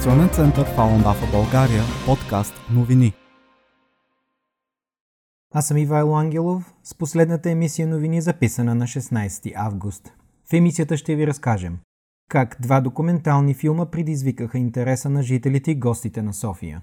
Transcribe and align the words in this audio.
център 0.00 0.66
Фалун 0.76 1.02
Дафа 1.02 1.26
България, 1.32 1.82
подкаст 2.06 2.54
новини. 2.70 3.12
Аз 5.54 5.68
съм 5.68 5.76
Ивайло 5.76 6.16
Ангелов 6.16 6.74
с 6.84 6.94
последната 6.94 7.50
емисия 7.50 7.88
новини, 7.88 8.20
записана 8.20 8.74
на 8.74 8.84
16 8.86 9.52
август. 9.56 10.12
В 10.50 10.52
емисията 10.52 10.96
ще 10.96 11.16
ви 11.16 11.26
разкажем 11.26 11.78
как 12.28 12.56
два 12.60 12.80
документални 12.80 13.54
филма 13.54 13.86
предизвикаха 13.86 14.58
интереса 14.58 15.10
на 15.10 15.22
жителите 15.22 15.70
и 15.70 15.74
гостите 15.74 16.22
на 16.22 16.34
София. 16.34 16.82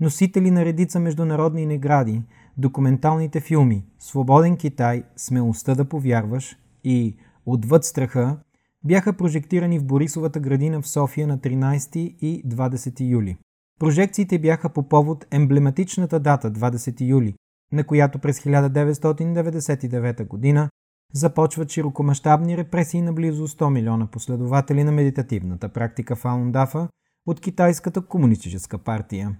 Носители 0.00 0.50
на 0.50 0.64
редица 0.64 1.00
международни 1.00 1.66
награди, 1.66 2.22
документалните 2.58 3.40
филми 3.40 3.84
Свободен 3.98 4.56
Китай, 4.56 5.02
Смелостта 5.16 5.74
да 5.74 5.84
повярваш 5.84 6.56
и 6.84 7.16
Отвъд 7.50 7.84
страха 7.84 8.38
бяха 8.84 9.12
прожектирани 9.12 9.78
в 9.78 9.84
Борисовата 9.84 10.40
градина 10.40 10.82
в 10.82 10.88
София 10.88 11.26
на 11.26 11.38
13 11.38 11.96
и 11.96 12.48
20 12.48 13.10
юли. 13.10 13.36
Прожекциите 13.80 14.38
бяха 14.38 14.68
по 14.68 14.88
повод 14.88 15.26
емблематичната 15.30 16.20
дата 16.20 16.52
20 16.52 17.08
юли, 17.08 17.34
на 17.72 17.84
която 17.84 18.18
през 18.18 18.40
1999 18.40 20.54
г. 20.54 20.68
започват 21.14 21.70
широкомащабни 21.70 22.56
репресии 22.56 23.02
на 23.02 23.12
близо 23.12 23.48
100 23.48 23.70
милиона 23.70 24.06
последователи 24.06 24.84
на 24.84 24.92
медитативната 24.92 25.68
практика 25.68 26.16
Фаундафа 26.16 26.88
от 27.26 27.40
Китайската 27.40 28.00
комунистическа 28.00 28.78
партия. 28.78 29.36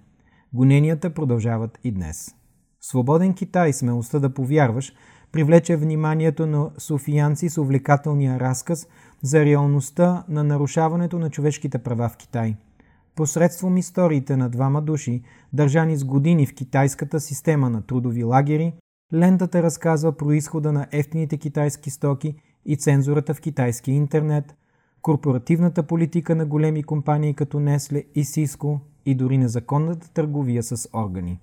Гоненията 0.53 1.13
продължават 1.13 1.79
и 1.83 1.91
днес. 1.91 2.35
Свободен 2.81 3.33
Китай, 3.33 3.73
смелостта 3.73 4.19
да 4.19 4.33
повярваш, 4.33 4.93
привлече 5.31 5.75
вниманието 5.75 6.45
на 6.45 6.71
софиянци 6.77 7.49
с 7.49 7.57
увлекателния 7.57 8.39
разказ 8.39 8.87
за 9.21 9.45
реалността 9.45 10.23
на 10.29 10.43
нарушаването 10.43 11.19
на 11.19 11.29
човешките 11.29 11.77
права 11.77 12.09
в 12.09 12.17
Китай. 12.17 12.55
Посредством 13.15 13.77
историите 13.77 14.37
на 14.37 14.49
двама 14.49 14.81
души, 14.81 15.23
държани 15.53 15.97
с 15.97 16.03
години 16.03 16.45
в 16.45 16.53
китайската 16.53 17.19
система 17.19 17.69
на 17.69 17.81
трудови 17.81 18.23
лагери, 18.23 18.73
лентата 19.13 19.63
разказва 19.63 20.17
происхода 20.17 20.71
на 20.71 20.87
ефтините 20.91 21.37
китайски 21.37 21.89
стоки 21.89 22.35
и 22.65 22.77
цензурата 22.77 23.33
в 23.33 23.41
китайския 23.41 23.95
интернет, 23.95 24.55
корпоративната 25.01 25.83
политика 25.83 26.35
на 26.35 26.45
големи 26.45 26.83
компании 26.83 27.33
като 27.33 27.59
Несле 27.59 28.03
и 28.15 28.25
Сиско 28.25 28.79
и 29.05 29.15
дори 29.15 29.37
незаконната 29.37 30.13
търговия 30.13 30.63
с 30.63 30.89
органи. 30.93 31.39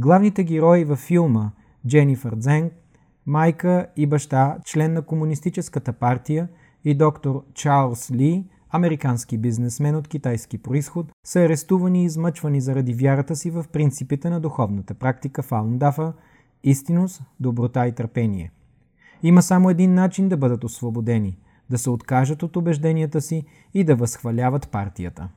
Главните 0.00 0.44
герои 0.44 0.84
във 0.84 0.98
филма 0.98 1.50
Дженифър 1.86 2.34
Дзенг, 2.34 2.72
майка 3.26 3.86
и 3.96 4.06
баща, 4.06 4.56
член 4.64 4.92
на 4.92 5.02
Комунистическата 5.02 5.92
партия 5.92 6.48
и 6.84 6.94
доктор 6.94 7.44
Чарлз 7.54 8.10
Ли, 8.10 8.44
американски 8.70 9.38
бизнесмен 9.38 9.96
от 9.96 10.08
китайски 10.08 10.58
происход, 10.58 11.12
са 11.26 11.40
арестувани 11.40 12.02
и 12.02 12.04
измъчвани 12.04 12.60
заради 12.60 12.94
вярата 12.94 13.36
си 13.36 13.50
в 13.50 13.64
принципите 13.72 14.30
на 14.30 14.40
духовната 14.40 14.94
практика 14.94 15.42
Фаундафа– 15.42 16.12
истинност, 16.64 17.22
доброта 17.40 17.86
и 17.86 17.92
търпение. 17.92 18.52
Има 19.22 19.42
само 19.42 19.70
един 19.70 19.94
начин 19.94 20.28
да 20.28 20.36
бъдат 20.36 20.64
освободени– 20.64 21.38
да 21.70 21.78
се 21.78 21.90
откажат 21.90 22.42
от 22.42 22.56
убежденията 22.56 23.20
си 23.20 23.44
и 23.74 23.84
да 23.84 23.96
възхваляват 23.96 24.70
партията. 24.70 25.28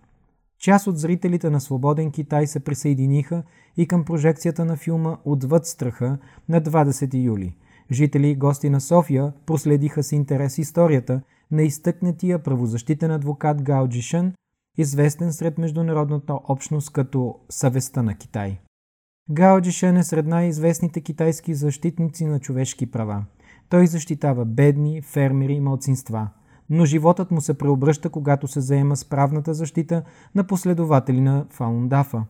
Част 0.61 0.87
от 0.87 0.99
зрителите 0.99 1.49
на 1.49 1.61
Свободен 1.61 2.11
Китай 2.11 2.47
се 2.47 2.59
присъединиха 2.59 3.43
и 3.77 3.87
към 3.87 4.05
прожекцията 4.05 4.65
на 4.65 4.75
филма 4.75 5.17
Отвъд 5.25 5.65
страха 5.65 6.17
на 6.49 6.61
20 6.61 7.23
юли. 7.23 7.55
Жители 7.91 8.27
и 8.27 8.35
гости 8.35 8.69
на 8.69 8.81
София 8.81 9.33
проследиха 9.45 10.03
с 10.03 10.11
интерес 10.11 10.57
историята 10.57 11.21
на 11.51 11.63
изтъкнатия 11.63 12.39
правозащитен 12.39 13.11
адвокат 13.11 13.61
Гао 13.63 13.87
Джишън, 13.87 14.33
известен 14.77 15.33
сред 15.33 15.57
международната 15.57 16.39
общност 16.47 16.93
като 16.93 17.35
съвестта 17.49 18.03
на 18.03 18.15
Китай. 18.15 18.59
Гао 19.29 19.61
Джишън 19.61 19.97
е 19.97 20.03
сред 20.03 20.25
най-известните 20.25 21.01
китайски 21.01 21.53
защитници 21.53 22.25
на 22.25 22.39
човешки 22.39 22.91
права. 22.91 23.25
Той 23.69 23.87
защитава 23.87 24.45
бедни, 24.45 25.01
фермери 25.01 25.53
и 25.53 25.59
малцинства– 25.59 26.29
но 26.73 26.85
животът 26.85 27.31
му 27.31 27.41
се 27.41 27.57
преобръща, 27.57 28.09
когато 28.09 28.47
се 28.47 28.61
заема 28.61 28.95
с 28.95 29.05
правната 29.05 29.53
защита 29.53 30.03
на 30.35 30.43
последователи 30.43 31.21
на 31.21 31.45
Фаундафа. 31.49 32.23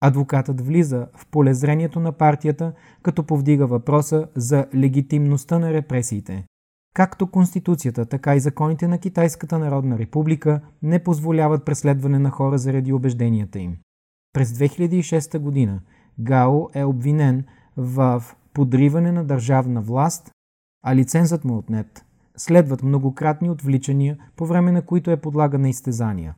Адвокатът 0.00 0.60
влиза 0.60 1.06
в 1.16 1.26
полезрението 1.26 2.00
на 2.00 2.12
партията, 2.12 2.72
като 3.02 3.22
повдига 3.22 3.66
въпроса 3.66 4.26
за 4.34 4.66
легитимността 4.74 5.58
на 5.58 5.72
репресиите. 5.72 6.44
Както 6.94 7.30
Конституцията, 7.30 8.06
така 8.06 8.36
и 8.36 8.40
законите 8.40 8.88
на 8.88 8.98
Китайската 8.98 9.58
народна 9.58 9.98
република 9.98 10.60
не 10.82 11.04
позволяват 11.04 11.64
преследване 11.64 12.18
на 12.18 12.30
хора 12.30 12.58
заради 12.58 12.92
убежденията 12.92 13.58
им. 13.58 13.76
През 14.32 14.52
2006 14.52 15.38
година 15.38 15.80
Гао 16.20 16.68
е 16.74 16.84
обвинен 16.84 17.44
в 17.76 18.24
подриване 18.54 19.12
на 19.12 19.24
държавна 19.24 19.80
власт, 19.80 20.30
а 20.84 20.96
лицензът 20.96 21.44
му 21.44 21.54
е 21.54 21.58
отнет. 21.58 22.04
Следват 22.38 22.82
многократни 22.82 23.50
отвличания, 23.50 24.18
по 24.36 24.46
време 24.46 24.72
на 24.72 24.82
които 24.82 25.10
е 25.10 25.16
подлага 25.16 25.58
на 25.58 25.68
изтезания. 25.68 26.34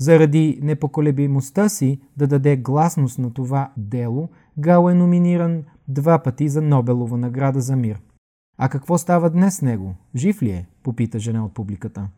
Заради 0.00 0.58
непоколебимостта 0.62 1.68
си 1.68 2.00
да 2.16 2.26
даде 2.26 2.56
гласност 2.56 3.18
на 3.18 3.32
това 3.32 3.72
дело, 3.76 4.28
Гал 4.58 4.90
е 4.90 4.94
номиниран 4.94 5.64
два 5.88 6.18
пъти 6.18 6.48
за 6.48 6.62
Нобелова 6.62 7.18
награда 7.18 7.60
за 7.60 7.76
мир. 7.76 8.00
А 8.58 8.68
какво 8.68 8.98
става 8.98 9.30
днес 9.30 9.56
с 9.56 9.62
него? 9.62 9.94
Жив 10.16 10.42
ли 10.42 10.50
е? 10.50 10.66
попита 10.82 11.18
жена 11.18 11.44
от 11.44 11.54
публиката. 11.54 12.08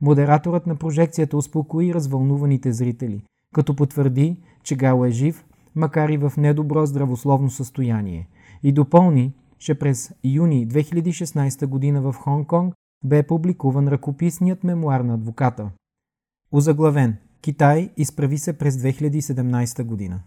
Модераторът 0.00 0.66
на 0.66 0.76
прожекцията 0.76 1.36
успокои 1.36 1.94
развълнуваните 1.94 2.72
зрители, 2.72 3.24
като 3.54 3.76
потвърди, 3.76 4.36
че 4.62 4.76
Гал 4.76 5.04
е 5.04 5.10
жив, 5.10 5.44
макар 5.74 6.08
и 6.08 6.16
в 6.16 6.32
недобро 6.36 6.86
здравословно 6.86 7.50
състояние, 7.50 8.28
и 8.62 8.72
допълни, 8.72 9.34
че 9.62 9.74
през 9.74 10.12
юни 10.24 10.68
2016 10.68 11.66
година 11.66 12.02
в 12.02 12.14
Хонг-Конг 12.14 12.72
бе 13.04 13.22
публикуван 13.22 13.88
ръкописният 13.88 14.64
мемуар 14.64 15.00
на 15.00 15.14
адвоката. 15.14 15.70
Озаглавен 16.52 17.16
Китай 17.40 17.90
изправи 17.96 18.38
се 18.38 18.58
през 18.58 18.76
2017 18.76 19.84
година. 19.84 20.20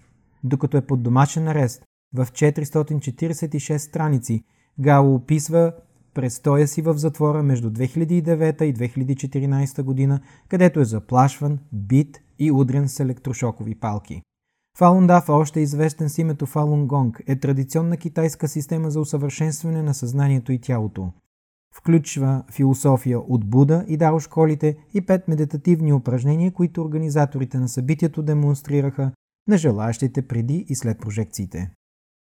Докато 0.44 0.78
е 0.78 0.86
под 0.86 1.04
домашен 1.04 1.48
арест, 1.48 1.84
в 2.14 2.26
446 2.26 3.78
страници 3.78 4.44
Гао 4.80 5.16
описва 5.16 5.74
престоя 6.14 6.68
си 6.68 6.82
в 6.82 6.98
затвора 6.98 7.44
между 7.44 7.70
2009 7.70 8.64
и 8.64 8.74
2014 8.74 9.84
година, 9.84 10.20
където 10.50 10.80
е 10.80 10.86
заплашван, 10.86 11.60
бит 11.72 12.22
и 12.40 12.52
удрен 12.52 12.90
с 12.90 13.00
електрошокови 13.00 13.76
палки. 13.76 14.22
Фалун 14.78 15.10
още 15.30 15.60
известен 15.60 16.10
с 16.10 16.18
името 16.18 16.46
Фалун 16.46 16.88
Гонг, 16.88 17.22
е 17.28 17.36
традиционна 17.36 17.98
китайска 17.98 18.48
система 18.48 18.92
за 18.92 19.00
усъвършенстване 19.00 19.82
на 19.82 19.94
съзнанието 19.94 20.52
и 20.52 20.60
тялото. 20.60 21.12
Включва 21.76 22.44
философия 22.52 23.20
от 23.20 23.46
Буда 23.46 23.86
и 23.88 23.98
Дао 23.98 24.20
школите 24.20 24.78
и 24.94 25.02
пет 25.02 25.28
медитативни 25.28 25.94
упражнения, 25.94 26.52
които 26.52 26.82
организаторите 26.82 27.58
на 27.58 27.70
събитието 27.70 28.24
демонстрираха 28.24 29.12
на 29.48 29.58
желаящите 29.58 30.22
преди 30.28 30.66
и 30.70 30.76
след 30.76 31.00
прожекциите. 31.00 31.72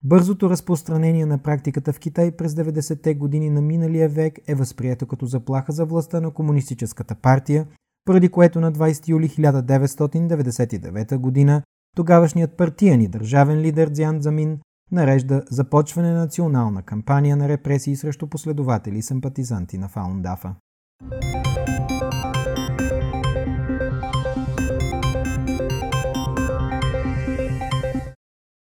Бързото 0.04 0.50
разпространение 0.50 1.26
на 1.26 1.38
практиката 1.38 1.92
в 1.92 1.98
Китай 1.98 2.30
през 2.30 2.54
90-те 2.54 3.14
години 3.14 3.50
на 3.50 3.60
миналия 3.60 4.08
век 4.08 4.38
е 4.46 4.54
възприето 4.54 5.06
като 5.06 5.26
заплаха 5.26 5.72
за 5.72 5.84
властта 5.84 6.20
на 6.20 6.30
Комунистическата 6.30 7.14
партия, 7.14 7.66
поради 8.04 8.28
което 8.28 8.60
на 8.60 8.72
20 8.72 9.08
юли 9.08 9.28
1999 9.28 11.16
година 11.18 11.62
Тогавашният 11.96 12.56
партиен 12.56 13.00
и 13.00 13.08
държавен 13.08 13.60
лидер 13.60 13.88
Дзян 13.88 14.22
Замин 14.22 14.58
нарежда 14.92 15.42
започване 15.50 16.12
на 16.12 16.18
национална 16.18 16.82
кампания 16.82 17.36
на 17.36 17.48
репресии 17.48 17.96
срещу 17.96 18.26
последователи 18.26 18.98
и 18.98 19.02
симпатизанти 19.02 19.78
на 19.78 19.88
Фаундафа. 19.88 20.54